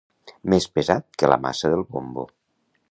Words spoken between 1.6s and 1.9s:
del